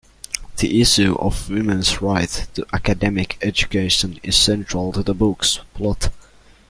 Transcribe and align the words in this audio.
The 0.57 0.81
issue 0.81 1.15
of 1.19 1.47
women's 1.51 2.01
right 2.01 2.47
to 2.55 2.65
academic 2.73 3.37
education 3.43 4.19
is 4.23 4.35
central 4.35 4.91
to 4.93 5.03
the 5.03 5.13
book's 5.13 5.59
plot. 5.75 6.09